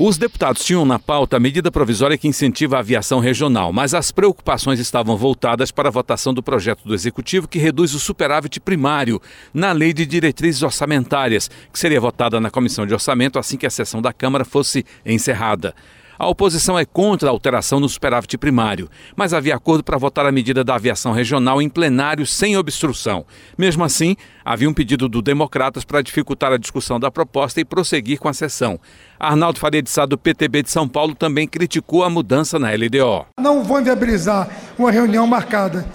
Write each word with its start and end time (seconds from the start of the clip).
Os 0.00 0.16
deputados 0.16 0.64
tinham 0.64 0.84
na 0.84 0.96
pauta 0.96 1.36
a 1.36 1.40
medida 1.40 1.72
provisória 1.72 2.16
que 2.16 2.28
incentiva 2.28 2.76
a 2.76 2.78
aviação 2.78 3.18
regional, 3.18 3.72
mas 3.72 3.94
as 3.94 4.12
preocupações 4.12 4.78
estavam 4.78 5.16
voltadas 5.16 5.72
para 5.72 5.88
a 5.88 5.90
votação 5.90 6.32
do 6.32 6.40
projeto 6.40 6.86
do 6.86 6.94
Executivo 6.94 7.48
que 7.48 7.58
reduz 7.58 7.94
o 7.94 7.98
superávit 7.98 8.60
primário 8.60 9.20
na 9.52 9.72
Lei 9.72 9.92
de 9.92 10.06
Diretrizes 10.06 10.62
Orçamentárias, 10.62 11.50
que 11.72 11.78
seria 11.80 12.00
votada 12.00 12.40
na 12.40 12.48
Comissão 12.48 12.86
de 12.86 12.94
Orçamento 12.94 13.40
assim 13.40 13.56
que 13.56 13.66
a 13.66 13.70
sessão 13.70 14.00
da 14.00 14.12
Câmara 14.12 14.44
fosse 14.44 14.86
encerrada. 15.04 15.74
A 16.18 16.26
oposição 16.26 16.76
é 16.76 16.84
contra 16.84 17.28
a 17.28 17.30
alteração 17.30 17.78
no 17.78 17.88
superávit 17.88 18.36
primário, 18.36 18.90
mas 19.14 19.32
havia 19.32 19.54
acordo 19.54 19.84
para 19.84 19.96
votar 19.96 20.26
a 20.26 20.32
medida 20.32 20.64
da 20.64 20.74
aviação 20.74 21.12
regional 21.12 21.62
em 21.62 21.68
plenário 21.68 22.26
sem 22.26 22.56
obstrução. 22.56 23.24
Mesmo 23.56 23.84
assim, 23.84 24.16
havia 24.44 24.68
um 24.68 24.74
pedido 24.74 25.08
do 25.08 25.22
Democratas 25.22 25.84
para 25.84 26.02
dificultar 26.02 26.52
a 26.52 26.56
discussão 26.56 26.98
da 26.98 27.08
proposta 27.08 27.60
e 27.60 27.64
prosseguir 27.64 28.18
com 28.18 28.28
a 28.28 28.32
sessão. 28.32 28.80
Arnaldo 29.18 29.60
Faria 29.60 29.80
de 29.80 29.90
Sá, 29.90 30.06
do 30.06 30.18
PTB 30.18 30.64
de 30.64 30.70
São 30.70 30.88
Paulo, 30.88 31.14
também 31.14 31.46
criticou 31.46 32.02
a 32.02 32.10
mudança 32.10 32.58
na 32.58 32.72
LDO. 32.72 33.26
Não 33.40 33.62
vou 33.62 33.80
inviabilizar 33.80 34.48
uma 34.76 34.90
reunião 34.90 35.24
marcada 35.24 35.86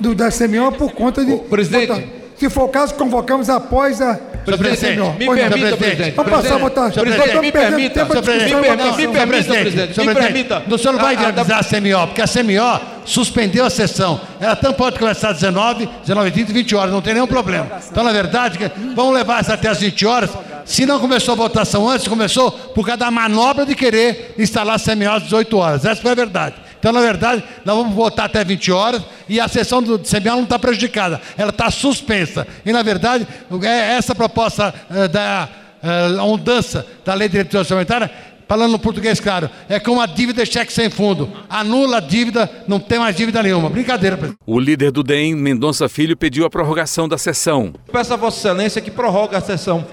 do 0.00 0.12
da 0.12 0.28
CMO 0.30 0.72
por 0.72 0.92
conta 0.92 1.24
de. 1.24 1.36
presidente. 1.36 2.17
Se 2.38 2.48
for 2.48 2.64
o 2.64 2.68
caso, 2.68 2.94
convocamos 2.94 3.50
após 3.50 4.00
a. 4.00 4.18
Presidente, 4.44 5.00
me 5.18 5.26
permita, 5.26 5.76
presidente. 5.76 6.14
Vamos 6.16 6.32
passar 6.32 6.54
a 6.54 6.58
votação. 6.58 7.02
Presidente, 7.04 7.38
me 7.38 7.52
permita, 7.52 8.04
me 8.04 8.22
permita, 8.22 8.56
me 8.96 9.08
permita, 9.08 9.54
presidente, 9.54 10.00
me 10.00 10.14
permita. 10.14 10.62
O 10.70 10.78
senhor 10.78 10.92
não 10.92 11.00
vai 11.00 11.16
Ah, 11.16 11.20
ah, 11.24 11.40
avisar 11.40 11.60
a 11.60 11.64
CMO, 11.64 12.06
porque 12.06 12.22
a 12.22 12.26
CMO 12.26 12.80
suspendeu 13.04 13.66
a 13.66 13.70
sessão. 13.70 14.20
Ela 14.40 14.56
tanto 14.56 14.76
pode 14.76 14.98
começar 14.98 15.30
às 15.30 15.36
19, 15.36 15.86
19 16.02 16.30
30 16.30 16.50
e 16.50 16.54
20 16.54 16.76
horas, 16.76 16.92
não 16.92 17.02
tem 17.02 17.12
nenhum 17.12 17.26
problema. 17.26 17.66
Então, 17.90 18.02
na 18.02 18.12
verdade, 18.12 18.58
vamos 18.94 19.12
levar 19.14 19.42
isso 19.42 19.52
até 19.52 19.68
às 19.68 19.80
20 19.80 20.06
horas. 20.06 20.30
Se 20.64 20.86
não 20.86 20.98
começou 21.00 21.32
a 21.32 21.36
votação 21.36 21.88
antes, 21.88 22.06
começou 22.08 22.50
por 22.50 22.86
causa 22.86 22.98
da 22.98 23.10
manobra 23.10 23.66
de 23.66 23.74
querer 23.74 24.34
instalar 24.38 24.76
a 24.76 24.78
CMO 24.78 25.10
às 25.10 25.24
18 25.24 25.56
horas. 25.58 25.84
Essa 25.84 26.00
foi 26.00 26.12
a 26.12 26.14
verdade. 26.14 26.54
Então, 26.78 26.92
na 26.92 27.00
verdade, 27.00 27.42
nós 27.64 27.76
vamos 27.76 27.94
votar 27.94 28.26
até 28.26 28.44
20 28.44 28.72
horas 28.72 29.02
e 29.28 29.40
a 29.40 29.48
sessão 29.48 29.82
do 29.82 29.98
CMO 29.98 30.36
não 30.36 30.42
está 30.44 30.58
prejudicada, 30.58 31.20
ela 31.36 31.50
está 31.50 31.70
suspensa. 31.70 32.46
E, 32.64 32.72
na 32.72 32.82
verdade, 32.82 33.26
é 33.62 33.96
essa 33.96 34.14
proposta 34.14 34.72
eh, 34.90 35.08
da 35.08 35.48
eh, 35.82 36.08
mudança 36.20 36.86
da 37.04 37.14
lei 37.14 37.28
de 37.28 37.32
diretriz 37.32 37.60
orçamentária, 37.60 38.10
falando 38.46 38.72
no 38.72 38.78
português 38.78 39.20
claro, 39.20 39.50
é 39.68 39.78
como 39.78 40.00
a 40.00 40.06
dívida 40.06 40.44
de 40.44 40.52
cheque 40.52 40.72
sem 40.72 40.88
fundo. 40.88 41.30
Anula 41.48 41.98
a 41.98 42.00
dívida, 42.00 42.50
não 42.66 42.78
tem 42.78 42.98
mais 42.98 43.14
dívida 43.16 43.42
nenhuma. 43.42 43.68
Brincadeira, 43.68 44.16
presidente. 44.16 44.40
O 44.46 44.58
líder 44.58 44.90
do 44.92 45.02
DEM, 45.02 45.34
Mendonça 45.34 45.88
Filho, 45.88 46.16
pediu 46.16 46.46
a 46.46 46.50
prorrogação 46.50 47.08
da 47.08 47.18
sessão. 47.18 47.74
Peço 47.92 48.14
a 48.14 48.16
Vossa 48.16 48.38
Excelência 48.38 48.80
que 48.80 48.90
prorrogue 48.90 49.34
a 49.34 49.40
sessão 49.40 49.84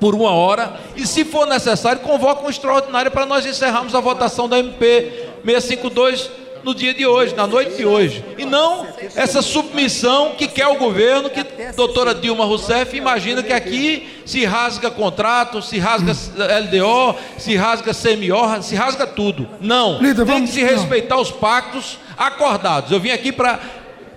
por 0.00 0.16
uma 0.16 0.32
hora 0.32 0.80
e, 0.96 1.06
se 1.06 1.24
for 1.24 1.46
necessário, 1.46 2.00
convoque 2.00 2.44
um 2.44 2.50
extraordinário 2.50 3.10
para 3.10 3.24
nós 3.24 3.46
encerrarmos 3.46 3.94
a 3.94 4.00
votação 4.00 4.48
da 4.48 4.58
MP 4.58 5.31
652 5.44 6.30
no 6.64 6.74
dia 6.74 6.94
de 6.94 7.04
hoje, 7.06 7.34
na 7.34 7.46
noite 7.46 7.76
de 7.76 7.84
hoje. 7.84 8.24
E 8.38 8.44
não 8.44 8.86
essa 9.16 9.42
submissão 9.42 10.34
que 10.36 10.46
quer 10.46 10.68
o 10.68 10.76
governo, 10.76 11.28
que 11.28 11.40
a 11.40 11.72
doutora 11.72 12.14
Dilma 12.14 12.44
Rousseff 12.44 12.96
imagina 12.96 13.42
que 13.42 13.52
aqui 13.52 14.08
se 14.24 14.44
rasga 14.44 14.90
contrato, 14.90 15.60
se 15.60 15.78
rasga 15.78 16.12
LDO, 16.12 17.16
se 17.36 17.56
rasga 17.56 17.92
CMO, 17.92 18.62
se 18.62 18.74
rasga 18.74 19.06
tudo. 19.06 19.48
Não. 19.60 19.98
Tem 20.24 20.46
que 20.46 20.52
se 20.52 20.62
respeitar 20.62 21.18
os 21.18 21.30
pactos 21.30 21.98
acordados. 22.16 22.92
Eu 22.92 23.00
vim 23.00 23.10
aqui 23.10 23.32
para 23.32 23.58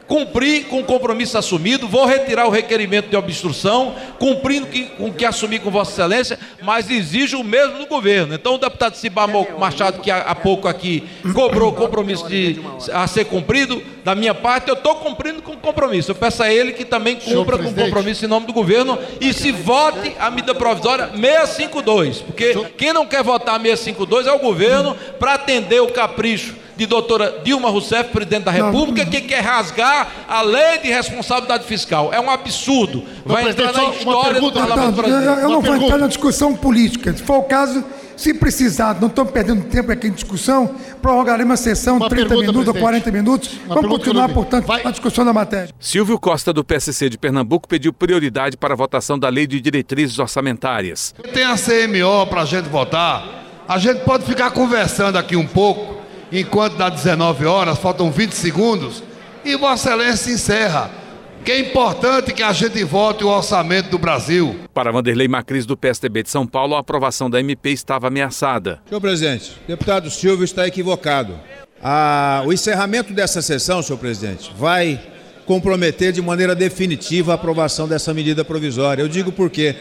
cumprir 0.07 0.65
com 0.65 0.79
o 0.79 0.83
compromisso 0.83 1.37
assumido, 1.37 1.87
vou 1.87 2.05
retirar 2.05 2.45
o 2.45 2.49
requerimento 2.51 3.09
de 3.09 3.15
obstrução, 3.15 3.95
cumprindo 4.19 4.67
que- 4.67 4.83
com 4.97 5.05
o 5.07 5.13
que 5.13 5.25
assumi 5.25 5.57
com 5.59 5.71
Vossa 5.71 5.91
Excelência, 5.91 6.39
mas 6.61 6.89
exijo 6.91 7.39
o 7.39 7.43
mesmo 7.43 7.79
do 7.79 7.85
governo. 7.87 8.33
Então, 8.35 8.55
o 8.55 8.57
deputado 8.57 8.95
Cibá 8.95 9.25
Machado, 9.57 10.01
que 10.01 10.11
há, 10.11 10.17
há 10.19 10.35
pouco 10.35 10.67
aqui 10.67 11.03
cobrou 11.33 11.69
o 11.69 11.73
compromisso 11.73 12.27
de, 12.27 12.59
a 12.93 13.07
ser 13.07 13.25
cumprido, 13.25 13.81
da 14.03 14.13
minha 14.13 14.35
parte, 14.35 14.69
eu 14.69 14.75
estou 14.75 14.95
cumprindo 14.95 15.41
com 15.41 15.53
o 15.53 15.57
compromisso. 15.57 16.11
Eu 16.11 16.15
peço 16.15 16.43
a 16.43 16.53
ele 16.53 16.73
que 16.73 16.85
também 16.85 17.15
cumpra 17.15 17.57
com 17.57 17.63
o 17.63 17.73
compromisso 17.85 18.23
em 18.25 18.27
nome 18.27 18.45
do 18.45 18.53
governo 18.53 18.99
e 19.19 19.33
se 19.33 19.51
vote 19.51 20.15
a 20.19 20.29
medida 20.29 20.53
provisória 20.53 21.09
652, 21.15 22.21
porque 22.21 22.53
quem 22.77 22.93
não 22.93 23.05
quer 23.07 23.23
votar 23.23 23.59
652 23.59 24.27
é 24.27 24.31
o 24.31 24.37
governo 24.39 24.95
para 25.19 25.33
atender 25.33 25.81
o 25.81 25.87
capricho 25.87 26.55
de 26.75 26.85
doutora 26.85 27.41
Dilma 27.43 27.69
Rousseff, 27.69 28.09
presidente 28.11 28.43
da 28.43 28.51
República, 28.51 29.05
que 29.05 29.21
quer 29.21 29.41
rasgar 29.41 30.07
a 30.27 30.41
lei 30.41 30.79
de 30.79 30.89
responsabilidade 30.89 31.63
fiscal. 31.65 32.13
É 32.13 32.19
um 32.19 32.29
absurdo. 32.29 33.03
Vai 33.25 33.49
entrar 33.49 33.71
presidente, 33.71 33.91
na 33.91 33.97
história 34.11 34.41
do 34.41 34.51
Parlamento 34.51 34.51
Deputado, 34.51 34.85
eu, 34.85 34.91
brasileiro. 34.91 35.25
eu 35.25 35.35
não 35.35 35.49
Uma 35.49 35.49
vou 35.53 35.61
pergunta. 35.61 35.85
entrar 35.85 35.97
na 35.97 36.07
discussão 36.07 36.55
política. 36.55 37.13
Se 37.15 37.23
for 37.23 37.37
o 37.37 37.43
caso, 37.43 37.83
se 38.17 38.33
precisar, 38.33 38.97
não 38.99 39.07
estamos 39.07 39.31
perdendo 39.31 39.63
tempo 39.65 39.91
aqui 39.91 40.07
em 40.07 40.11
discussão, 40.11 40.75
prorrogaremos 41.01 41.53
a 41.59 41.63
sessão 41.63 41.97
Uma 41.97 42.07
30 42.09 42.27
pergunta, 42.29 42.51
minutos 42.51 42.67
ou 42.67 42.73
presidente. 42.73 43.03
40 43.03 43.11
minutos. 43.11 43.49
Uma 43.65 43.75
Vamos 43.75 43.89
continuar, 43.91 44.27
não 44.27 44.33
portanto, 44.33 44.65
Vai- 44.65 44.81
a 44.85 44.91
discussão 44.91 45.25
da 45.25 45.33
matéria. 45.33 45.69
Silvio 45.79 46.19
Costa, 46.19 46.51
do 46.53 46.63
PSC 46.63 47.09
de 47.09 47.17
Pernambuco, 47.17 47.67
pediu 47.67 47.91
prioridade 47.93 48.55
para 48.57 48.73
a 48.73 48.77
votação 48.77 49.17
da 49.19 49.27
Lei 49.29 49.45
de 49.47 49.59
Diretrizes 49.59 50.17
Orçamentárias. 50.19 51.13
Tem 51.33 51.43
a 51.43 51.55
CMO 51.57 52.25
para 52.27 52.41
a 52.41 52.45
gente 52.45 52.69
votar. 52.69 53.43
A 53.67 53.77
gente 53.79 54.01
pode 54.01 54.23
ficar 54.25 54.51
conversando 54.51 55.17
aqui 55.17 55.35
um 55.35 55.45
pouco, 55.47 55.94
enquanto 56.39 56.75
dá 56.77 56.89
19 56.89 57.45
horas, 57.45 57.77
faltam 57.77 58.11
20 58.11 58.33
segundos, 58.33 59.03
e 59.43 59.55
Vossa 59.55 59.89
Excelência 59.89 60.31
encerra. 60.31 60.91
Que 61.43 61.51
é 61.51 61.59
importante 61.59 62.33
que 62.33 62.41
a 62.41 62.51
gente 62.51 62.83
vote 62.83 63.23
o 63.23 63.27
orçamento 63.27 63.91
do 63.91 63.99
Brasil. 63.99 64.61
Para 64.73 64.91
Vanderlei 64.91 65.27
Macris, 65.27 65.63
do 65.63 65.77
PSDB 65.77 66.23
de 66.23 66.31
São 66.31 66.47
Paulo, 66.47 66.73
a 66.75 66.79
aprovação 66.79 67.29
da 67.29 67.39
MP 67.39 67.69
estava 67.69 68.07
ameaçada. 68.07 68.81
Senhor 68.89 68.99
presidente, 68.99 69.51
o 69.63 69.67
deputado 69.67 70.09
Silvio 70.09 70.43
está 70.43 70.65
equivocado. 70.67 71.39
Ah, 71.83 72.41
o 72.47 72.51
encerramento 72.51 73.13
dessa 73.13 73.43
sessão, 73.43 73.83
senhor 73.83 73.99
presidente, 73.99 74.51
vai 74.57 74.99
comprometer 75.45 76.11
de 76.11 76.19
maneira 76.19 76.55
definitiva 76.55 77.33
a 77.33 77.35
aprovação 77.35 77.87
dessa 77.87 78.11
medida 78.11 78.43
provisória. 78.43 79.03
Eu 79.03 79.07
digo 79.07 79.31
por 79.31 79.51
quê. 79.51 79.75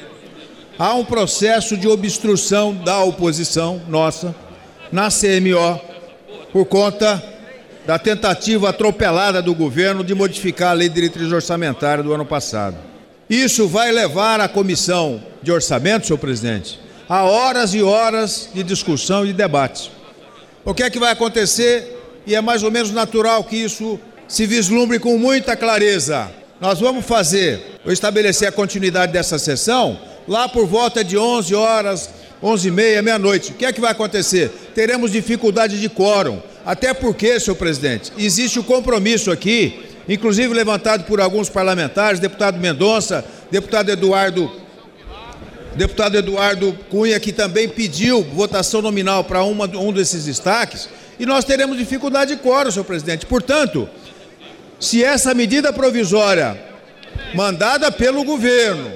Há 0.79 0.93
um 0.93 1.05
processo 1.05 1.79
de 1.79 1.89
obstrução 1.89 2.75
da 2.75 3.03
oposição 3.03 3.81
nossa 3.89 4.35
na 4.93 5.09
CMO 5.09 5.94
por 6.55 6.67
conta 6.67 7.21
da 7.85 7.99
tentativa 7.99 8.69
atropelada 8.69 9.43
do 9.43 9.53
governo 9.53 10.05
de 10.05 10.15
modificar 10.15 10.71
a 10.71 10.73
lei 10.73 10.89
de 10.89 10.95
diretriz 10.95 11.33
orçamentária 11.33 12.05
do 12.05 12.13
ano 12.13 12.25
passado. 12.25 12.77
Isso 13.29 13.67
vai 13.67 13.91
levar 13.91 14.41
a 14.41 14.47
comissão 14.47 15.21
de 15.43 15.51
orçamento, 15.51 16.07
senhor 16.07 16.19
presidente, 16.19 16.79
a 17.09 17.25
horas 17.25 17.75
e 17.75 17.83
horas 17.83 18.51
de 18.55 18.63
discussão 18.63 19.25
e 19.25 19.29
de 19.29 19.33
debate. 19.33 19.91
O 20.65 20.73
que 20.73 20.85
é 20.85 20.91
que 20.91 21.01
vai 21.01 21.11
acontecer? 21.11 22.01
E 22.25 22.37
é 22.37 22.41
mais 22.41 22.63
ou 22.63 22.71
menos 22.71 22.93
natural 22.93 23.43
que 23.43 23.57
isso 23.57 23.99
se 24.29 24.47
vislumbre 24.47 25.01
com 25.01 25.19
muita 25.19 25.57
clareza. 25.57 26.31
Nós 26.61 26.79
vamos 26.79 27.05
fazer, 27.05 27.81
ou 27.85 27.91
estabelecer 27.91 28.47
a 28.47 28.53
continuidade 28.53 29.13
dessa 29.13 29.41
sessão 29.41 29.99
lá 30.27 30.49
por 30.49 30.67
volta 30.67 31.05
de 31.05 31.17
11 31.17 31.55
horas, 31.55 32.11
11 32.43 32.69
e 32.69 32.71
meia, 32.71 33.03
meia-noite. 33.03 33.53
O 33.53 33.55
que 33.55 33.65
é 33.65 33.73
que 33.73 33.81
vai 33.81 33.93
acontecer? 33.93 34.51
Teremos 34.75 35.13
dificuldade 35.13 35.81
de 35.81 35.89
quórum. 35.89 36.41
Até 36.65 36.95
porque, 36.95 37.39
senhor 37.39 37.57
presidente, 37.57 38.13
existe 38.19 38.59
o 38.59 38.65
compromisso 38.65 39.31
aqui, 39.31 39.85
inclusive 40.09 40.53
levantado 40.55 41.05
por 41.05 41.21
alguns 41.21 41.49
parlamentares, 41.49 42.21
deputado 42.21 42.59
Mendonça, 42.59 43.25
deputado 43.51 43.91
Eduardo 43.91 44.51
deputado 45.77 46.17
Eduardo 46.17 46.73
Cunha, 46.89 47.19
que 47.19 47.33
também 47.33 47.69
pediu 47.69 48.23
votação 48.23 48.81
nominal 48.81 49.25
para 49.25 49.43
um 49.43 49.93
desses 49.93 50.25
destaques, 50.25 50.89
e 51.19 51.27
nós 51.27 51.45
teremos 51.45 51.77
dificuldade 51.77 52.37
de 52.37 52.41
quórum, 52.41 52.71
senhor 52.71 52.85
presidente. 52.85 53.27
Portanto, 53.27 53.89
se 54.79 55.03
essa 55.03 55.35
medida 55.35 55.73
provisória 55.73 56.57
mandada 57.35 57.91
pelo 57.91 58.23
governo, 58.25 58.93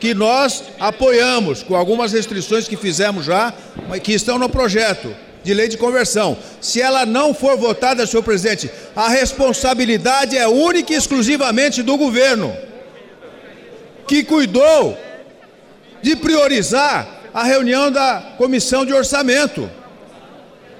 que 0.00 0.14
nós 0.14 0.64
apoiamos, 0.80 1.62
com 1.62 1.76
algumas 1.76 2.12
restrições 2.12 2.66
que 2.66 2.76
fizemos 2.76 3.26
já, 3.26 3.52
que 4.02 4.14
estão 4.14 4.38
no 4.38 4.48
projeto 4.48 5.14
de 5.44 5.52
lei 5.52 5.68
de 5.68 5.76
conversão, 5.76 6.36
se 6.60 6.80
ela 6.80 7.04
não 7.04 7.34
for 7.34 7.56
votada, 7.58 8.06
senhor 8.06 8.22
presidente, 8.22 8.70
a 8.96 9.08
responsabilidade 9.08 10.36
é 10.36 10.48
única 10.48 10.94
e 10.94 10.96
exclusivamente 10.96 11.82
do 11.82 11.98
governo, 11.98 12.56
que 14.08 14.24
cuidou 14.24 14.98
de 16.02 16.16
priorizar 16.16 17.20
a 17.32 17.44
reunião 17.44 17.90
da 17.90 18.34
comissão 18.38 18.86
de 18.86 18.94
orçamento, 18.94 19.70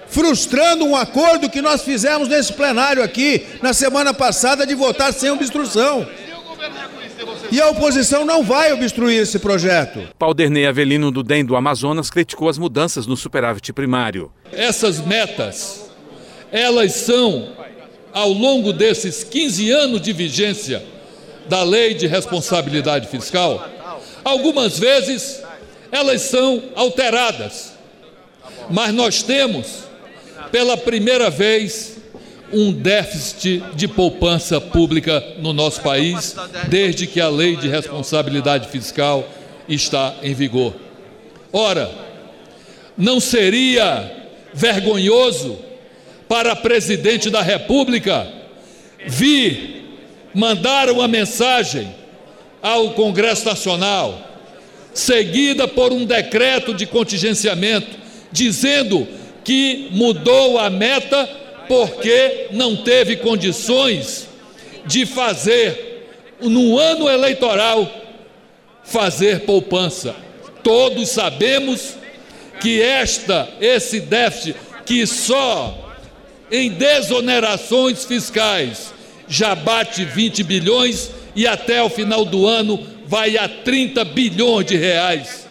frustrando 0.08 0.84
um 0.84 0.96
acordo 0.96 1.50
que 1.50 1.61
nós 1.61 1.82
fizemos 1.82 2.26
nesse 2.26 2.55
plenário 2.55 3.02
aqui 3.02 3.46
na 3.62 3.73
semana 3.73 4.12
passada 4.14 4.66
de 4.66 4.75
votar 4.75 5.12
sem 5.12 5.31
obstrução. 5.31 6.06
E 7.52 7.61
a 7.61 7.69
oposição 7.69 8.25
não 8.25 8.44
vai 8.44 8.73
obstruir 8.73 9.20
esse 9.20 9.38
projeto. 9.38 10.08
Pauderney 10.17 10.67
Avelino 10.67 11.11
do 11.11 11.23
DEM 11.23 11.44
do 11.44 11.56
Amazonas 11.56 12.08
criticou 12.08 12.49
as 12.49 12.58
mudanças 12.58 13.06
no 13.06 13.17
superávit 13.17 13.73
primário. 13.73 14.31
Essas 14.52 15.05
metas, 15.05 15.91
elas 16.52 16.93
são, 16.93 17.52
ao 18.12 18.32
longo 18.32 18.73
desses 18.73 19.25
15 19.25 19.70
anos 19.70 20.00
de 20.00 20.12
vigência 20.12 20.85
da 21.49 21.64
Lei 21.64 21.94
de 21.94 22.06
Responsabilidade 22.06 23.08
Fiscal, 23.08 23.69
algumas 24.23 24.79
vezes 24.79 25.43
elas 25.91 26.23
são 26.23 26.62
alteradas. 26.76 27.73
Mas 28.70 28.94
nós 28.94 29.25
temos, 29.25 29.85
pela 30.52 30.76
primeira 30.76 31.29
vez, 31.29 32.00
um 32.52 32.73
déficit 32.73 33.62
de 33.75 33.87
poupança 33.88 34.61
pública 34.61 35.23
no 35.38 35.52
nosso 35.52 35.81
país, 35.81 36.35
desde 36.69 37.06
que 37.06 37.20
a 37.20 37.29
lei 37.29 37.56
de 37.56 37.69
responsabilidade 37.69 38.69
fiscal 38.69 39.29
está 39.69 40.14
em 40.23 40.35
vigor. 40.35 40.75
Ora, 41.52 41.91
não 42.97 43.20
seria 43.20 44.11
vergonhoso 44.52 45.58
para 46.29 46.55
presidente 46.56 47.31
da 47.31 47.43
República 47.43 48.26
vir 49.06 49.85
mandar 50.35 50.91
uma 50.91 51.08
mensagem 51.08 51.93
ao 52.62 52.91
Congresso 52.91 53.47
Nacional, 53.47 54.20
seguida 54.93 55.67
por 55.67 55.93
um 55.93 56.05
decreto 56.05 56.75
de 56.75 56.87
contingenciamento, 56.87 57.99
dizendo 58.31 59.08
que 59.43 59.88
mudou 59.91 60.58
a 60.58 60.69
meta 60.69 61.29
porque 61.70 62.49
não 62.50 62.76
teve 62.78 63.19
condições 63.19 64.26
de 64.84 65.06
fazer, 65.06 66.08
no 66.40 66.76
ano 66.76 67.08
eleitoral, 67.08 67.88
fazer 68.82 69.43
poupança. 69.43 70.17
Todos 70.64 71.11
sabemos 71.11 71.94
que 72.61 72.82
esta, 72.82 73.49
esse 73.61 74.00
déficit, 74.00 74.56
que 74.84 75.06
só 75.06 75.94
em 76.50 76.70
desonerações 76.70 78.05
fiscais 78.05 78.93
já 79.28 79.55
bate 79.55 80.05
20 80.05 80.43
bilhões 80.43 81.12
e 81.37 81.46
até 81.46 81.81
o 81.81 81.88
final 81.88 82.25
do 82.25 82.49
ano 82.49 82.84
vai 83.06 83.37
a 83.37 83.49
30 83.49 84.05
bilhões 84.06 84.66
de 84.66 84.76
reais. 84.76 85.49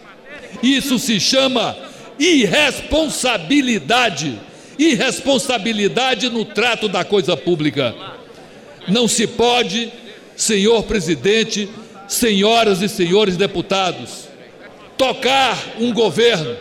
Isso 0.62 1.00
se 1.00 1.18
chama 1.18 1.78
irresponsabilidade 2.20 4.49
irresponsabilidade 4.80 6.30
no 6.30 6.46
trato 6.46 6.88
da 6.88 7.04
coisa 7.04 7.36
pública. 7.36 7.94
Não 8.88 9.08
se 9.08 9.28
pode, 9.28 9.92
senhor 10.38 10.84
presidente, 10.84 11.70
senhoras 12.08 12.82
e 12.82 12.88
senhores 12.88 13.36
deputados, 13.36 14.30
tocar 14.98 15.58
um 15.78 15.94
governo 15.94 16.56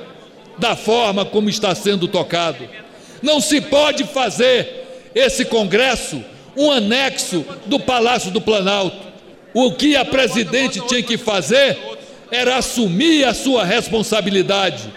da 0.59 0.75
forma 0.75 1.25
como 1.25 1.49
está 1.49 1.75
sendo 1.76 2.09
tocado. 2.09 2.69
Não 3.23 3.41
se 3.41 3.61
pode 3.61 4.05
fazer 4.05 4.87
esse 5.14 5.44
Congresso 5.44 6.23
um 6.56 6.73
anexo 6.73 7.44
do 7.67 7.79
Palácio 7.79 8.32
do 8.32 8.41
Planalto. 8.41 9.06
O 9.55 9.73
que 9.73 9.94
a 9.97 10.05
presidente 10.05 10.81
tinha 10.88 11.03
que 11.03 11.17
fazer 11.17 11.79
era 12.31 12.56
assumir 12.56 13.25
a 13.25 13.32
sua 13.32 13.64
responsabilidade, 13.64 14.93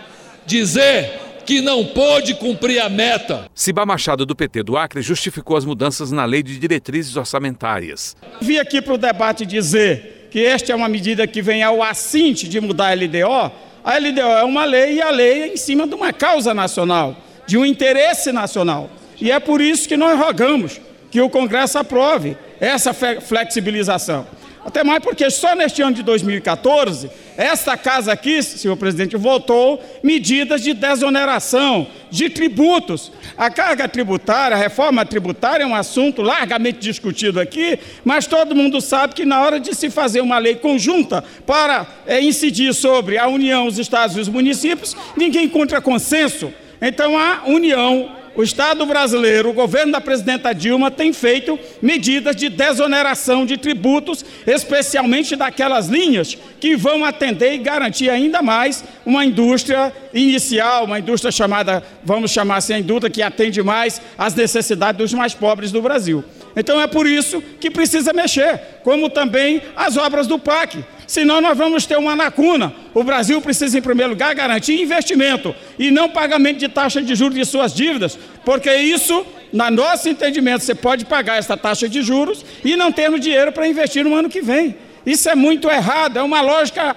dizer 0.46 1.20
que 1.52 1.60
não 1.60 1.84
pôde 1.84 2.34
cumprir 2.34 2.80
a 2.80 2.88
meta. 2.88 3.46
Ciba 3.54 3.86
Machado, 3.86 4.26
do 4.26 4.34
PT 4.34 4.64
do 4.64 4.78
Acre, 4.78 5.02
justificou 5.02 5.58
as 5.58 5.66
mudanças 5.66 6.10
na 6.10 6.24
lei 6.24 6.42
de 6.42 6.58
diretrizes 6.58 7.18
orçamentárias. 7.18 8.16
Vim 8.40 8.56
aqui 8.56 8.82
para 8.82 8.94
o 8.94 8.98
debate 8.98 9.46
dizer 9.46 10.30
que 10.32 10.46
esta 10.46 10.72
é 10.72 10.76
uma 10.76 10.88
medida 10.88 11.28
que 11.28 11.42
vem 11.42 11.62
ao 11.62 11.84
assinte 11.84 12.48
de 12.48 12.62
mudar 12.62 12.92
a 12.92 12.94
LDO. 12.94 13.52
A 13.84 13.98
LDO 13.98 14.22
é 14.22 14.44
uma 14.46 14.64
lei 14.64 14.94
e 14.94 15.02
a 15.02 15.10
lei 15.10 15.42
é 15.42 15.48
em 15.54 15.58
cima 15.58 15.86
de 15.86 15.94
uma 15.94 16.14
causa 16.14 16.54
nacional, 16.54 17.18
de 17.46 17.58
um 17.58 17.66
interesse 17.66 18.32
nacional. 18.32 18.90
E 19.20 19.30
é 19.30 19.38
por 19.38 19.60
isso 19.60 19.90
que 19.90 19.98
nós 19.98 20.18
rogamos 20.18 20.80
que 21.12 21.20
o 21.20 21.30
Congresso 21.30 21.78
aprove 21.78 22.38
essa 22.62 22.94
flexibilização. 22.94 24.26
Até 24.64 24.84
mais 24.84 25.04
porque 25.04 25.28
só 25.32 25.56
neste 25.56 25.82
ano 25.82 25.96
de 25.96 26.04
2014, 26.04 27.10
esta 27.36 27.76
casa 27.76 28.14
aqui, 28.14 28.44
senhor 28.44 28.78
presidente, 28.78 29.18
votou 29.18 29.84
medidas 30.04 30.62
de 30.62 30.74
desoneração 30.74 31.88
de 32.12 32.30
tributos. 32.30 33.12
A 33.36 33.50
carga 33.50 33.88
tributária, 33.88 34.56
a 34.56 34.60
reforma 34.60 35.04
tributária 35.04 35.64
é 35.64 35.68
um 35.68 35.74
assunto 35.74 36.22
largamente 36.22 36.78
discutido 36.78 37.40
aqui, 37.40 37.80
mas 38.06 38.28
todo 38.28 38.56
mundo 38.56 38.80
sabe 38.80 39.16
que 39.16 39.26
na 39.26 39.42
hora 39.42 39.60
de 39.60 39.74
se 39.74 39.90
fazer 39.90 40.22
uma 40.22 40.38
lei 40.38 40.56
conjunta 40.56 41.24
para 41.46 41.88
é, 42.06 42.22
incidir 42.22 42.74
sobre 42.76 43.18
a 43.18 43.28
União, 43.28 43.66
os 43.66 43.80
estados 43.80 44.16
e 44.16 44.20
os 44.20 44.30
municípios, 44.30 44.96
ninguém 45.18 45.46
encontra 45.46 45.82
consenso. 45.82 46.54
Então 46.80 47.18
a 47.18 47.44
União 47.48 48.21
o 48.36 48.44
Estado 48.44 48.86
brasileiro, 48.86 49.50
o 49.50 49.54
governo 49.54 49.92
da 49.92 50.02
presidenta 50.02 50.54
Dilma, 50.54 50.90
tem 50.90 51.12
feito 51.12 51.60
medidas 51.82 52.36
de 52.36 52.50
desoneração 52.50 53.46
de 53.46 53.58
tributos, 53.58 54.24
especialmente 54.48 55.36
daquelas 55.36 55.88
linhas 55.88 56.38
que 56.60 56.76
vão 56.76 57.04
atender 57.04 57.54
e 57.54 57.58
garantir 57.58 58.10
ainda 58.10 58.42
mais 58.42 58.84
uma 59.06 59.26
indústria 59.26 59.92
inicial, 60.14 60.86
uma 60.86 61.00
indústria 61.00 61.32
chamada, 61.32 61.84
vamos 62.04 62.32
chamar 62.32 62.58
assim, 62.58 62.74
a 62.74 62.80
indústria 62.80 63.10
que 63.10 63.22
atende 63.22 63.62
mais 63.62 64.02
às 64.18 64.34
necessidades 64.34 64.98
dos 64.98 65.14
mais 65.14 65.34
pobres 65.34 65.72
do 65.72 65.82
Brasil. 65.82 66.24
Então 66.56 66.82
é 66.82 66.88
por 66.88 67.08
isso 67.08 67.42
que 67.60 67.72
precisa 67.72 68.14
mexer, 68.14 68.60
como 68.84 69.10
também 69.10 69.62
as 69.76 69.98
obras 69.98 70.28
do 70.28 70.38
PAC 70.38 70.84
senão 71.12 71.42
nós 71.42 71.58
vamos 71.58 71.86
ter 71.86 71.98
uma 71.98 72.16
lacuna. 72.16 72.74
O 72.94 73.04
Brasil 73.04 73.42
precisa, 73.42 73.78
em 73.78 73.82
primeiro 73.82 74.12
lugar, 74.12 74.34
garantir 74.34 74.82
investimento 74.82 75.54
e 75.78 75.92
não 75.92 76.08
pagamento 76.08 76.60
de 76.60 76.70
taxa 76.70 77.02
de 77.02 77.14
juros 77.16 77.36
de 77.36 77.44
suas 77.44 77.74
dívidas, 77.74 78.18
porque 78.46 78.74
isso, 78.74 79.26
na 79.52 79.70
nosso 79.70 80.08
entendimento, 80.08 80.64
você 80.64 80.74
pode 80.74 81.04
pagar 81.04 81.38
essa 81.38 81.58
taxa 81.58 81.90
de 81.90 82.02
juros 82.02 82.46
e 82.64 82.78
não 82.78 82.94
ter 82.94 83.12
dinheiro 83.20 83.52
para 83.52 83.68
investir 83.68 84.06
no 84.06 84.16
ano 84.16 84.30
que 84.30 84.42
vem. 84.42 84.74
Isso 85.06 85.28
é 85.30 85.36
muito 85.36 85.70
errado, 85.70 86.18
é 86.18 86.24
uma 86.24 86.40
lógica 86.40 86.96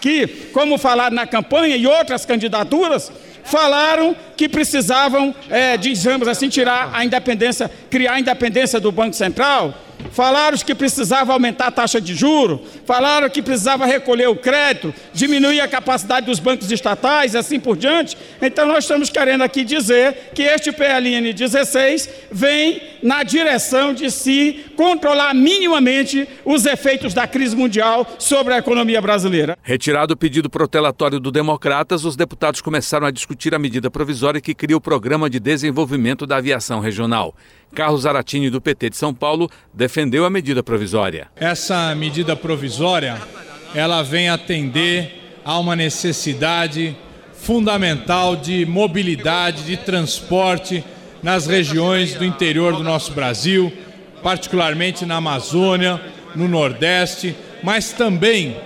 que, 0.00 0.26
como 0.52 0.76
falado 0.76 1.12
na 1.12 1.24
campanha 1.24 1.76
e 1.76 1.86
outras 1.86 2.26
candidaturas, 2.26 3.12
falaram 3.44 4.16
que 4.36 4.48
precisavam, 4.48 5.34
é, 5.48 5.76
digamos 5.76 6.26
assim, 6.26 6.48
tirar 6.48 6.90
a 6.92 7.04
independência, 7.04 7.70
criar 7.90 8.14
a 8.14 8.20
independência 8.20 8.80
do 8.80 8.90
Banco 8.90 9.14
Central 9.14 9.74
falaram 10.10 10.56
que 10.56 10.74
precisava 10.74 11.32
aumentar 11.32 11.66
a 11.66 11.70
taxa 11.70 12.00
de 12.00 12.14
juro, 12.14 12.60
falaram 12.86 13.28
que 13.28 13.42
precisava 13.42 13.84
recolher 13.84 14.28
o 14.28 14.36
crédito, 14.36 14.94
diminuir 15.12 15.60
a 15.60 15.68
capacidade 15.68 16.26
dos 16.26 16.38
bancos 16.38 16.70
estatais 16.70 17.34
e 17.34 17.38
assim 17.38 17.58
por 17.58 17.76
diante. 17.76 18.16
Então 18.40 18.66
nós 18.66 18.84
estamos 18.84 19.10
querendo 19.10 19.42
aqui 19.42 19.64
dizer 19.64 20.30
que 20.34 20.42
este 20.42 20.70
PLN 20.72 21.32
16 21.32 22.08
vem 22.30 22.80
na 23.02 23.22
direção 23.22 23.92
de 23.92 24.10
se 24.10 24.64
controlar 24.76 25.34
minimamente 25.34 26.26
os 26.44 26.64
efeitos 26.64 27.12
da 27.12 27.26
crise 27.26 27.56
mundial 27.56 28.06
sobre 28.18 28.54
a 28.54 28.58
economia 28.58 29.00
brasileira. 29.00 29.58
Retirado 29.62 30.14
o 30.14 30.16
pedido 30.16 30.48
protelatório 30.48 31.20
do 31.20 31.30
Democratas, 31.30 32.04
os 32.04 32.16
deputados 32.16 32.60
começaram 32.60 33.06
a 33.06 33.10
discutir 33.10 33.54
a 33.54 33.58
medida 33.58 33.90
provisória 33.90 34.40
que 34.40 34.54
cria 34.54 34.76
o 34.76 34.80
Programa 34.80 35.28
de 35.28 35.40
Desenvolvimento 35.40 36.26
da 36.26 36.36
Aviação 36.36 36.80
Regional. 36.80 37.34
Carlos 37.74 38.06
Aratini, 38.06 38.48
do 38.48 38.60
PT 38.60 38.90
de 38.90 38.96
São 38.96 39.12
Paulo, 39.12 39.50
defendeu 39.84 40.24
a 40.24 40.30
medida 40.30 40.62
provisória. 40.62 41.28
Essa 41.36 41.94
medida 41.94 42.34
provisória, 42.34 43.20
ela 43.74 44.02
vem 44.02 44.30
atender 44.30 45.38
a 45.44 45.58
uma 45.58 45.76
necessidade 45.76 46.96
fundamental 47.34 48.34
de 48.34 48.64
mobilidade, 48.64 49.64
de 49.64 49.76
transporte 49.76 50.82
nas 51.22 51.46
regiões 51.46 52.14
do 52.14 52.24
interior 52.24 52.74
do 52.74 52.82
nosso 52.82 53.12
Brasil, 53.12 53.70
particularmente 54.22 55.04
na 55.04 55.16
Amazônia, 55.16 56.00
no 56.34 56.48
Nordeste, 56.48 57.36
mas 57.62 57.92
também, 57.92 58.56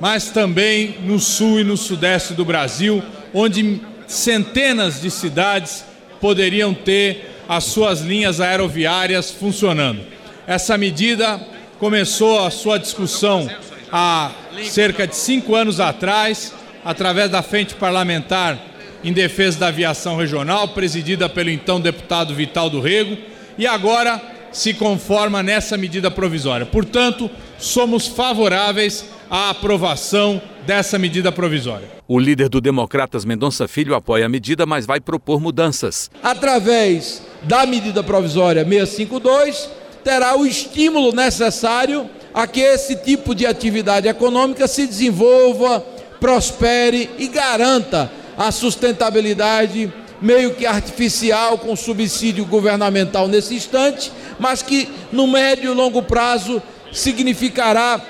mas 0.00 0.30
também 0.30 0.96
no 1.04 1.20
sul 1.20 1.60
e 1.60 1.64
no 1.64 1.76
sudeste 1.76 2.34
do 2.34 2.44
Brasil, 2.44 3.00
onde 3.32 3.80
centenas 4.08 5.00
de 5.00 5.08
cidades 5.08 5.84
poderiam 6.20 6.74
ter 6.74 7.30
as 7.48 7.62
suas 7.62 8.00
linhas 8.00 8.40
aeroviárias 8.40 9.30
funcionando. 9.30 10.17
Essa 10.48 10.78
medida 10.78 11.38
começou 11.78 12.42
a 12.42 12.50
sua 12.50 12.78
discussão 12.78 13.46
há 13.92 14.30
cerca 14.64 15.06
de 15.06 15.14
cinco 15.14 15.54
anos 15.54 15.78
atrás, 15.78 16.54
através 16.82 17.30
da 17.30 17.42
Frente 17.42 17.74
Parlamentar 17.74 18.58
em 19.04 19.12
Defesa 19.12 19.58
da 19.58 19.66
Aviação 19.66 20.16
Regional, 20.16 20.68
presidida 20.68 21.28
pelo 21.28 21.50
então 21.50 21.78
deputado 21.78 22.34
Vital 22.34 22.70
do 22.70 22.80
Rego, 22.80 23.18
e 23.58 23.66
agora 23.66 24.22
se 24.50 24.72
conforma 24.72 25.42
nessa 25.42 25.76
medida 25.76 26.10
provisória. 26.10 26.64
Portanto, 26.64 27.30
somos 27.58 28.06
favoráveis 28.06 29.04
à 29.30 29.50
aprovação 29.50 30.40
dessa 30.66 30.98
medida 30.98 31.30
provisória. 31.30 31.88
O 32.08 32.18
líder 32.18 32.48
do 32.48 32.58
Democratas 32.58 33.26
Mendonça 33.26 33.68
Filho 33.68 33.94
apoia 33.94 34.24
a 34.24 34.30
medida, 34.30 34.64
mas 34.64 34.86
vai 34.86 34.98
propor 34.98 35.40
mudanças. 35.40 36.10
Através 36.22 37.22
da 37.42 37.66
medida 37.66 38.02
provisória 38.02 38.64
652, 38.64 39.77
terá 40.04 40.36
o 40.36 40.46
estímulo 40.46 41.12
necessário 41.12 42.08
a 42.32 42.46
que 42.46 42.60
esse 42.60 42.96
tipo 42.96 43.34
de 43.34 43.46
atividade 43.46 44.08
econômica 44.08 44.68
se 44.68 44.86
desenvolva, 44.86 45.84
prospere 46.20 47.10
e 47.18 47.26
garanta 47.28 48.10
a 48.36 48.52
sustentabilidade 48.52 49.92
meio 50.20 50.54
que 50.54 50.66
artificial 50.66 51.58
com 51.58 51.74
subsídio 51.76 52.44
governamental 52.44 53.28
nesse 53.28 53.54
instante, 53.54 54.12
mas 54.38 54.62
que 54.62 54.88
no 55.12 55.26
médio 55.26 55.72
e 55.72 55.74
longo 55.74 56.02
prazo 56.02 56.62
significará 56.92 58.00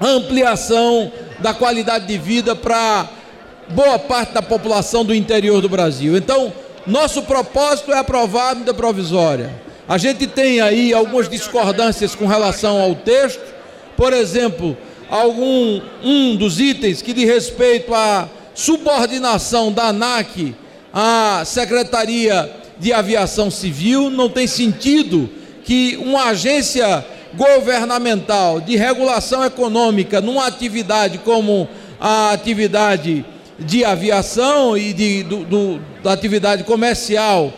ampliação 0.00 1.12
da 1.40 1.52
qualidade 1.52 2.06
de 2.06 2.18
vida 2.18 2.54
para 2.54 3.08
boa 3.68 3.98
parte 3.98 4.32
da 4.32 4.42
população 4.42 5.04
do 5.04 5.14
interior 5.14 5.60
do 5.60 5.68
Brasil. 5.68 6.16
Então, 6.16 6.52
nosso 6.86 7.22
propósito 7.22 7.92
é 7.92 7.98
aprovar 7.98 8.50
a 8.50 8.54
medida 8.54 8.74
provisória. 8.74 9.69
A 9.90 9.98
gente 9.98 10.24
tem 10.28 10.60
aí 10.60 10.94
algumas 10.94 11.28
discordâncias 11.28 12.14
com 12.14 12.24
relação 12.24 12.80
ao 12.80 12.94
texto, 12.94 13.42
por 13.96 14.12
exemplo, 14.12 14.76
algum 15.10 15.80
um 16.00 16.36
dos 16.36 16.60
itens 16.60 17.02
que 17.02 17.12
diz 17.12 17.28
respeito 17.28 17.92
à 17.92 18.28
subordinação 18.54 19.72
da 19.72 19.86
ANAC 19.86 20.54
à 20.94 21.42
Secretaria 21.44 22.48
de 22.78 22.92
Aviação 22.92 23.50
Civil, 23.50 24.10
não 24.10 24.28
tem 24.28 24.46
sentido 24.46 25.28
que 25.64 25.96
uma 25.96 26.26
agência 26.26 27.04
governamental 27.34 28.60
de 28.60 28.76
regulação 28.76 29.44
econômica 29.44 30.20
numa 30.20 30.46
atividade 30.46 31.18
como 31.18 31.68
a 31.98 32.30
atividade 32.30 33.24
de 33.58 33.84
aviação 33.84 34.78
e 34.78 34.92
de, 34.92 35.24
do, 35.24 35.44
do, 35.44 35.80
da 36.00 36.12
atividade 36.12 36.62
comercial 36.62 37.52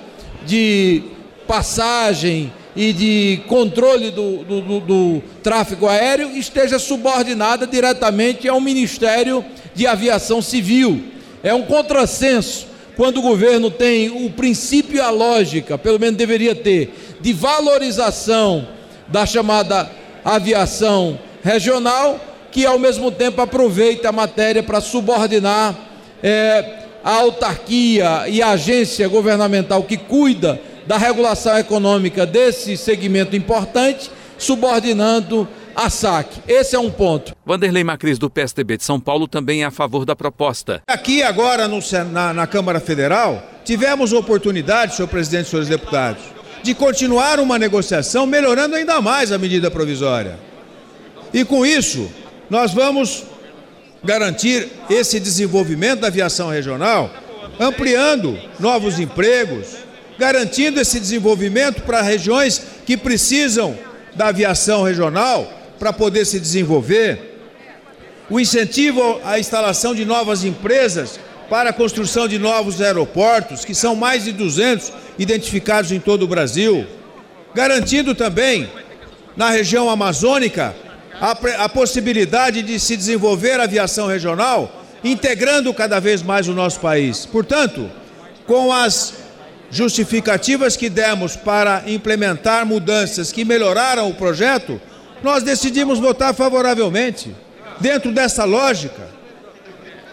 de 0.46 1.12
passagem 1.52 2.50
e 2.75 2.94
de 2.94 3.42
controle 3.47 4.11
do, 4.11 4.38
do, 4.38 4.80
do, 4.80 5.23
tráfego 5.42 5.87
aéreo 5.87 6.30
esteja 6.30 6.78
subordinada 6.78 7.66
diretamente 7.66 8.49
ao 8.49 8.59
Ministério 8.59 9.44
de 9.75 9.87
Aviação 9.87 10.40
Civil. 10.40 11.04
É 11.42 11.52
um 11.52 11.61
contrassenso 11.61 12.68
quando 12.97 13.18
o 13.18 13.23
governo 13.23 13.71
tem 13.71 14.09
o 14.09 14.30
princípio 14.30 14.97
e 14.97 15.00
a 15.00 15.11
lógica, 15.11 15.76
pelo 15.76 16.00
menos 16.00 16.16
deveria 16.16 16.54
ter, 16.54 17.18
de 17.21 17.35
valorização 17.35 18.66
da 19.09 19.26
chamada 19.26 19.90
aviação 20.25 21.18
regional, 21.44 22.18
que 22.50 22.64
ao 22.64 22.78
mesmo 22.78 23.11
tempo 23.11 23.42
aproveita 23.42 24.09
a 24.09 24.12
matéria 24.12 24.62
para 24.62 24.80
subordinar 24.80 25.78
é, 26.23 26.78
a 27.04 27.12
autarquia 27.16 28.25
e 28.26 28.40
a 28.40 28.52
agência 28.52 29.06
governamental 29.06 29.82
que 29.82 29.99
cuida 29.99 30.59
da 30.86 30.96
regulação 30.96 31.56
econômica 31.58 32.26
desse 32.26 32.76
segmento 32.76 33.36
importante, 33.36 34.10
subordinando 34.38 35.48
a 35.74 35.88
SAC. 35.88 36.42
Esse 36.46 36.76
é 36.76 36.78
um 36.78 36.90
ponto. 36.90 37.34
Vanderlei 37.44 37.84
Macris, 37.84 38.18
do 38.18 38.28
PSDB 38.28 38.76
de 38.76 38.84
São 38.84 39.00
Paulo, 39.00 39.26
também 39.26 39.62
é 39.62 39.66
a 39.66 39.70
favor 39.70 40.04
da 40.04 40.14
proposta. 40.14 40.82
Aqui 40.86 41.22
agora 41.22 41.66
no, 41.66 41.78
na, 42.10 42.34
na 42.34 42.46
Câmara 42.46 42.80
Federal, 42.80 43.42
tivemos 43.64 44.12
oportunidade, 44.12 44.94
senhor 44.94 45.08
presidente 45.08 45.46
e 45.46 45.50
senhores 45.50 45.68
deputados, 45.68 46.22
de 46.62 46.74
continuar 46.74 47.40
uma 47.40 47.58
negociação 47.58 48.26
melhorando 48.26 48.74
ainda 48.74 49.00
mais 49.00 49.32
a 49.32 49.38
medida 49.38 49.70
provisória. 49.70 50.38
E 51.32 51.44
com 51.44 51.64
isso, 51.64 52.10
nós 52.50 52.72
vamos 52.74 53.24
garantir 54.04 54.68
esse 54.90 55.18
desenvolvimento 55.18 56.00
da 56.00 56.08
aviação 56.08 56.50
regional, 56.50 57.10
ampliando 57.58 58.38
novos 58.58 58.98
empregos, 58.98 59.76
garantindo 60.22 60.80
esse 60.80 61.00
desenvolvimento 61.00 61.82
para 61.82 62.00
regiões 62.00 62.62
que 62.86 62.96
precisam 62.96 63.76
da 64.14 64.28
aviação 64.28 64.84
regional 64.84 65.52
para 65.80 65.92
poder 65.92 66.24
se 66.24 66.38
desenvolver, 66.38 67.40
o 68.30 68.38
incentivo 68.38 69.20
à 69.24 69.40
instalação 69.40 69.92
de 69.92 70.04
novas 70.04 70.44
empresas 70.44 71.18
para 71.50 71.70
a 71.70 71.72
construção 71.72 72.28
de 72.28 72.38
novos 72.38 72.80
aeroportos, 72.80 73.64
que 73.64 73.74
são 73.74 73.96
mais 73.96 74.22
de 74.22 74.30
200 74.30 74.92
identificados 75.18 75.90
em 75.90 75.98
todo 75.98 76.22
o 76.22 76.28
Brasil, 76.28 76.86
garantindo 77.52 78.14
também 78.14 78.70
na 79.36 79.50
região 79.50 79.90
amazônica 79.90 80.72
a, 81.20 81.32
a 81.64 81.68
possibilidade 81.68 82.62
de 82.62 82.78
se 82.78 82.96
desenvolver 82.96 83.58
a 83.58 83.64
aviação 83.64 84.06
regional, 84.06 84.84
integrando 85.02 85.74
cada 85.74 85.98
vez 85.98 86.22
mais 86.22 86.46
o 86.46 86.54
nosso 86.54 86.78
país. 86.78 87.26
Portanto, 87.26 87.90
com 88.46 88.72
as 88.72 89.21
justificativas 89.72 90.76
que 90.76 90.90
demos 90.90 91.34
para 91.34 91.82
implementar 91.86 92.66
mudanças 92.66 93.32
que 93.32 93.42
melhoraram 93.44 94.08
o 94.10 94.14
projeto, 94.14 94.78
nós 95.22 95.42
decidimos 95.42 95.98
votar 95.98 96.34
favoravelmente, 96.34 97.34
dentro 97.80 98.12
dessa 98.12 98.44
lógica. 98.44 99.10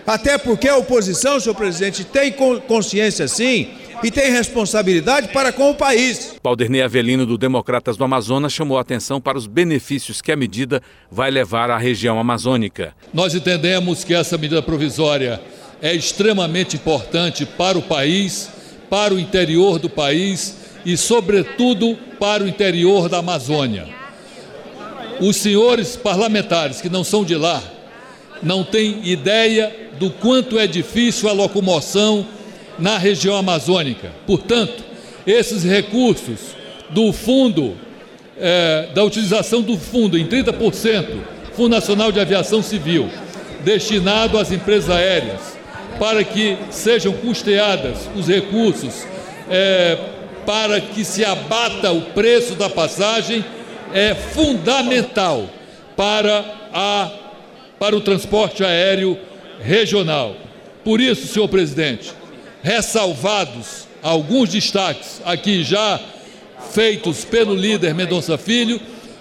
Até 0.08 0.38
porque 0.38 0.68
a 0.68 0.78
oposição, 0.78 1.40
senhor 1.40 1.54
presidente, 1.54 2.04
tem 2.04 2.34
consciência 2.68 3.28
sim 3.28 3.70
e 4.02 4.10
tem 4.10 4.32
responsabilidade 4.32 5.28
para 5.28 5.52
com 5.52 5.72
o 5.72 5.76
país. 5.76 6.36
Valdernei 6.42 6.82
Avelino, 6.82 7.26
do 7.26 7.38
Democratas 7.38 7.98
do 7.98 8.04
Amazonas, 8.04 8.54
chamou 8.54 8.78
a 8.78 8.82
atenção 8.82 9.20
para 9.20 9.38
os 9.38 9.46
benefícios 9.46 10.22
que 10.22 10.32
a 10.32 10.38
medida 10.38 10.82
vai 11.12 11.30
levar 11.30 11.70
à 11.70 11.78
região 11.78 12.18
amazônica. 12.18 12.96
Nós 13.14 13.36
entendemos 13.36 14.06
que 14.06 14.14
essa 14.14 14.38
medida 14.38 14.62
provisória 14.64 15.42
é 15.82 15.94
extremamente 15.94 16.78
importante 16.78 17.46
para 17.46 17.78
o 17.78 17.82
país, 17.82 18.50
para 18.90 19.14
o 19.14 19.20
interior 19.20 19.80
do 19.80 19.90
país 19.90 20.56
e, 20.86 20.98
sobretudo, 20.98 21.98
para 22.20 22.44
o 22.44 22.48
interior 22.48 23.08
da 23.10 23.20
Amazônia. 23.20 23.88
Os 25.20 25.36
senhores 25.38 25.96
parlamentares 25.96 26.82
que 26.82 26.90
não 26.90 27.04
são 27.04 27.24
de 27.24 27.36
lá 27.36 27.62
não 28.42 28.64
têm 28.64 29.02
ideia 29.04 29.90
do 30.00 30.10
quanto 30.10 30.58
é 30.58 30.66
difícil 30.66 31.28
a 31.30 31.34
locomoção 31.34 32.26
na 32.78 32.98
região 32.98 33.36
amazônica. 33.36 34.12
Portanto, 34.26 34.84
esses 35.28 35.64
recursos 35.64 36.40
do 36.90 37.12
fundo, 37.12 37.76
é, 38.38 38.88
da 38.96 39.04
utilização 39.04 39.62
do 39.62 39.78
fundo 39.78 40.18
em 40.18 40.26
30%, 40.26 41.40
Fundo 41.56 41.70
Nacional 41.76 42.10
de 42.10 42.22
Aviação 42.22 42.64
Civil, 42.64 43.10
destinado 43.66 44.38
às 44.38 44.50
empresas 44.50 44.90
aéreas, 44.90 45.59
para 46.00 46.24
que 46.24 46.58
sejam 46.72 47.12
custeadas 47.14 48.10
os 48.16 48.28
recursos 48.28 49.06
é, 49.50 49.98
para 50.46 50.80
que 50.80 51.04
se 51.04 51.24
abata 51.26 51.92
o 51.92 52.02
preço 52.02 52.56
da 52.56 52.70
passagem, 52.70 53.44
é 53.94 54.16
fundamental 54.16 55.50
para, 55.96 56.44
a, 56.74 57.12
para 57.78 57.96
o 57.96 58.02
transporte 58.02 58.64
aéreo 58.64 59.20
regional. 59.62 60.36
Por 60.84 61.02
isso, 61.02 61.28
senhor 61.28 61.48
presidente, 61.50 62.14
ressalvados 62.64 63.88
alguns 64.02 64.50
destaques 64.50 65.22
aqui 65.26 65.64
já 65.64 66.00
feitos 66.72 67.26
pelo 67.26 67.54
líder 67.54 67.94
Mendonça 67.94 68.38
Filho, 68.38 68.80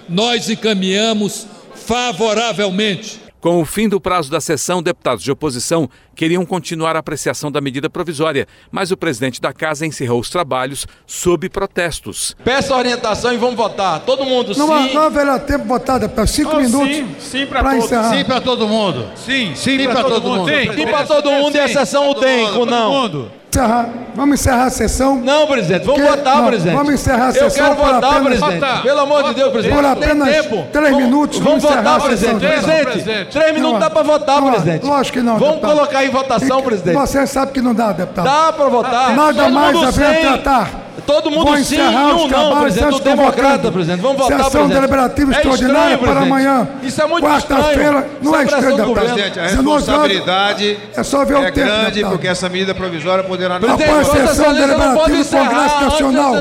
nós 0.08 0.48
encaminhamos 0.48 1.46
favoravelmente 1.74 3.27
com 3.40 3.60
o 3.60 3.64
fim 3.64 3.88
do 3.88 4.00
prazo 4.00 4.30
da 4.30 4.40
sessão, 4.40 4.82
deputados 4.82 5.22
de 5.22 5.30
oposição 5.30 5.88
queriam 6.14 6.44
continuar 6.44 6.96
a 6.96 6.98
apreciação 6.98 7.52
da 7.52 7.60
medida 7.60 7.88
provisória, 7.88 8.48
mas 8.72 8.90
o 8.90 8.96
presidente 8.96 9.40
da 9.40 9.52
casa 9.52 9.86
encerrou 9.86 10.18
os 10.18 10.28
trabalhos 10.28 10.84
sob 11.06 11.48
protestos. 11.48 12.34
Peça 12.44 12.74
orientação 12.74 13.32
e 13.32 13.36
vamos 13.36 13.54
votar. 13.54 14.00
Todo 14.00 14.24
mundo 14.24 14.52
não, 14.56 14.66
sim. 14.66 14.94
Não 14.94 15.02
haverá 15.02 15.38
tempo 15.38 15.64
votar, 15.66 16.00
deputado. 16.00 16.26
Cinco 16.26 16.56
oh, 16.56 16.60
minutos. 16.60 16.96
Sim, 16.96 17.14
sim 17.20 17.46
para 17.46 17.62
todos. 17.62 17.84
Encerrar. 17.84 18.10
Sim 18.10 18.24
para 18.24 18.40
todo 18.40 18.66
mundo. 18.68 19.06
Sim, 19.14 19.54
sim, 19.54 19.78
sim 19.78 19.84
para 19.84 20.02
todo, 20.02 20.14
todo, 20.14 20.28
mundo. 20.28 20.48
Sim, 20.48 20.72
sim 20.74 20.86
para 20.86 21.06
todo 21.06 21.30
mundo 21.30 21.56
e 21.56 21.60
a 21.60 21.68
sessão 21.68 22.10
o 22.10 22.14
tempo, 22.16 22.66
não. 22.66 22.92
Mundo. 22.92 23.30
Encerrar. 23.48 24.07
Vamos 24.18 24.40
encerrar 24.40 24.64
a 24.64 24.70
sessão. 24.70 25.16
Não, 25.16 25.46
presidente, 25.46 25.86
vamos 25.86 26.02
que... 26.02 26.08
votar, 26.08 26.36
não, 26.36 26.46
presidente. 26.48 26.74
Vamos 26.74 26.94
encerrar 26.94 27.28
a 27.28 27.32
sessão. 27.32 27.48
Eu 27.48 27.76
quero 27.76 27.76
votar, 27.76 28.16
apenas... 28.16 28.40
presidente. 28.40 28.82
Pelo 28.82 29.00
amor 29.00 29.22
de 29.22 29.34
Deus, 29.34 29.52
presidente. 29.52 29.76
Por 29.76 29.84
apenas 29.84 30.28
tempo. 30.28 30.66
três 30.72 30.96
minutos. 30.96 31.38
Vamos, 31.38 31.62
vamos 31.62 31.76
votar, 31.76 32.00
presidente. 32.00 32.46
Presidente, 32.84 33.30
três 33.30 33.54
minutos 33.54 33.78
dá 33.78 33.90
para 33.90 34.02
votar, 34.02 34.42
presidente. 34.42 34.84
Lógico 34.84 35.18
que 35.18 35.24
não. 35.24 35.38
Vamos 35.38 35.60
colocar 35.60 36.04
em 36.04 36.10
votação, 36.10 36.62
presidente. 36.62 36.96
Você 36.96 37.26
sabe 37.28 37.52
que 37.52 37.60
não 37.60 37.72
dá, 37.72 37.92
deputado. 37.92 38.24
Dá 38.24 38.52
para 38.52 38.68
votar. 38.68 39.14
Nada 39.14 39.48
mais 39.48 39.82
a 39.82 39.90
ver 39.90 40.20
tratar. 40.20 40.88
Todo 41.08 41.30
mundo 41.30 41.56
sim 41.64 41.76
e 41.76 41.80
um 41.80 42.28
não, 42.28 42.60
presidente. 42.60 42.90
Do 42.90 43.00
democrata, 43.00 43.72
presidente. 43.72 44.00
Vamos 44.02 44.18
votar, 44.18 44.36
Sessão 44.44 44.50
presidente. 44.50 44.74
deliberativa 44.74 45.32
é 45.32 45.36
extraordinária 45.36 45.94
estranho, 45.94 46.14
para 46.14 46.26
amanhã. 46.26 46.68
Isso 46.82 47.00
é 47.00 47.06
muito 47.06 47.24
Quarta-feira. 47.24 48.08
Não 48.20 48.36
é 48.36 48.44
estranho, 48.44 48.76
deputado. 48.76 49.04
Presidente, 49.06 49.40
a 49.40 49.42
responsabilidade 49.44 50.78
é, 50.94 51.02
só 51.02 51.24
ver 51.24 51.36
o 51.36 51.38
é 51.38 51.50
tempo, 51.50 51.66
grande, 51.66 51.84
deputado. 51.84 52.10
porque 52.10 52.28
essa 52.28 52.48
medida 52.50 52.74
provisória 52.74 53.24
poderá... 53.24 53.58
não 53.58 53.74
a 53.74 53.78
sessão 54.10 54.54
deliberativa 54.54 55.08
do 55.08 55.24
Congresso 55.24 55.80
Nacional, 55.82 56.34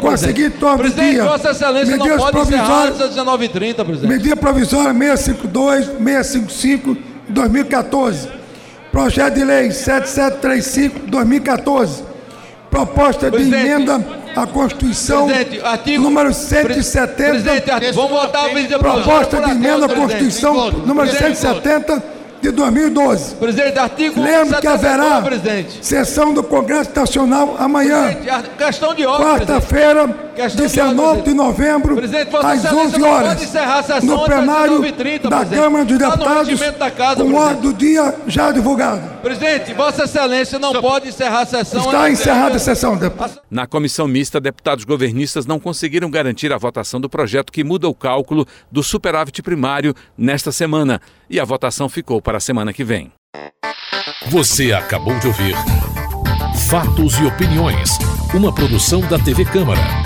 com 0.00 0.08
a 0.10 0.16
seguinte 0.16 0.64
ordem 0.64 0.90
do 0.90 1.00
dia, 1.00 1.24
Vossa 1.24 1.50
Excelência 1.50 1.96
não 1.96 2.16
pode 2.18 2.38
encerrar 2.40 2.82
antes 2.84 2.98
das 2.98 3.10
19h30, 3.16 3.84
presidente. 3.84 4.06
Medida 4.06 4.36
provisória 4.36 4.92
652, 4.92 5.86
655, 5.86 6.96
2014. 7.28 8.28
Projeto 8.92 9.34
de 9.34 9.44
Lei 9.44 9.70
7735, 9.70 11.00
2014. 11.10 12.02
Proposta 12.70 13.30
de 13.30 13.42
emenda 13.42 14.04
a 14.34 14.46
Constituição 14.46 15.26
Presidente, 15.26 15.60
artigo- 15.64 16.02
número 16.02 16.28
Presidente, 16.28 16.82
170, 16.82 17.74
artigo- 17.74 17.92
vamos 17.94 18.10
votar 18.10 18.50
a 18.50 18.54
medida 18.54 18.78
proposta 18.78 19.36
de 19.36 19.42
provisória. 19.42 19.52
emenda 19.52 19.86
à 19.86 19.88
Presidente, 19.88 20.00
Constituição 20.00 20.54
número 20.86 21.08
Presidente, 21.08 21.38
170 21.38 22.02
de 22.46 22.52
2012. 22.52 23.34
Presidente, 23.36 23.78
artigo 23.78 24.20
Lembro 24.20 24.56
que 24.60 24.68
79, 24.68 24.86
haverá 24.86 25.22
presidente. 25.22 25.84
sessão 25.84 26.32
do 26.32 26.42
Congresso 26.42 26.90
Nacional 26.94 27.56
amanhã, 27.58 28.12
Presidente, 28.12 28.50
Questão 28.56 28.94
de 28.94 29.04
ordem, 29.06 29.26
quarta-feira, 29.26 30.08
19 30.36 31.00
ordem, 31.00 31.22
de 31.24 31.34
novembro, 31.34 31.98
às 31.98 32.04
Excelência 32.04 32.74
11 32.74 32.98
não 32.98 33.10
horas, 33.10 33.28
pode 33.28 33.44
encerrar 33.44 33.78
a 33.78 33.82
sessão 33.82 34.16
no 34.16 34.24
plenário 34.24 34.80
19h30, 34.80 35.28
da. 35.28 35.46
Câmara 35.46 35.84
dos 35.84 35.98
Deputados, 35.98 37.22
com 37.22 37.34
ordem 37.34 37.60
do 37.60 37.72
dia 37.72 38.14
já 38.26 38.52
divulgado. 38.52 39.02
Presidente, 39.22 39.72
Vossa 39.74 40.04
Excelência 40.04 40.58
não 40.58 40.80
pode 40.80 41.08
encerrar 41.08 41.40
a 41.40 41.46
sessão 41.46 41.84
Está 41.84 42.10
encerrada 42.10 42.56
a 42.56 42.58
sessão, 42.58 42.96
deputado. 42.96 43.40
Na 43.50 43.66
comissão 43.66 44.06
mista, 44.06 44.40
deputados 44.40 44.84
governistas 44.84 45.46
não 45.46 45.58
conseguiram 45.58 46.10
garantir 46.10 46.52
a 46.52 46.58
votação 46.58 47.00
do 47.00 47.08
projeto 47.08 47.52
que 47.52 47.64
muda 47.64 47.88
o 47.88 47.94
cálculo 47.94 48.46
do 48.70 48.82
superávit 48.82 49.42
primário 49.42 49.94
nesta 50.16 50.52
semana. 50.52 51.00
E 51.28 51.40
a 51.40 51.44
votação 51.44 51.88
ficou 51.88 52.20
para 52.20 52.38
a 52.38 52.40
semana 52.40 52.72
que 52.72 52.84
vem. 52.84 53.10
Você 54.28 54.72
acabou 54.72 55.18
de 55.18 55.26
ouvir 55.26 55.54
Fatos 56.68 57.18
e 57.18 57.24
Opiniões, 57.24 57.90
uma 58.34 58.52
produção 58.52 59.00
da 59.02 59.18
TV 59.18 59.44
Câmara. 59.44 60.05